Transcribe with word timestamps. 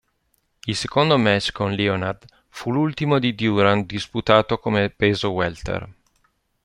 Il 0.65 0.75
secondo 0.75 1.15
match 1.19 1.51
con 1.51 1.73
Leonard 1.73 2.25
fu 2.47 2.71
l'ultimo 2.71 3.19
di 3.19 3.35
Duran 3.35 3.85
disputato, 3.85 4.57
come 4.57 4.89
peso 4.89 5.29
welter. 5.29 5.93